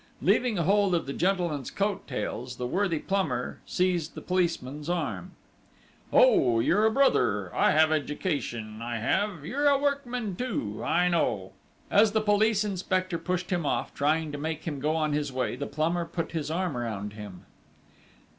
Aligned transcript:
Leaving 0.19 0.57
hold 0.57 0.95
of 0.95 1.05
the 1.05 1.13
gentleman's 1.13 1.69
coat 1.69 2.07
tails, 2.07 2.55
the 2.55 2.65
worthy 2.65 2.97
plumber 2.97 3.59
seized 3.67 4.15
the 4.15 4.19
policeman's 4.21 4.89
arm.' 4.89 5.33
"Oh, 6.11 6.59
you, 6.59 6.65
you're 6.69 6.85
a 6.87 6.91
brother!... 6.91 7.53
I 7.55 7.69
have 7.69 7.91
education, 7.91 8.81
I 8.81 8.97
have! 8.97 9.45
You're 9.45 9.67
a 9.67 9.77
workman 9.77 10.35
too, 10.35 10.81
I 10.83 11.07
know!..." 11.07 11.51
As 11.91 12.13
the 12.13 12.21
police 12.21 12.63
inspector 12.63 13.19
pushed 13.19 13.51
him 13.51 13.63
off, 13.63 13.93
trying 13.93 14.31
to 14.31 14.39
make 14.39 14.63
him 14.63 14.79
go 14.79 14.95
on 14.95 15.13
his 15.13 15.31
way, 15.31 15.55
the 15.55 15.67
plumber 15.67 16.05
put 16.05 16.31
his 16.31 16.49
arm 16.49 16.75
round 16.75 17.13
him. 17.13 17.45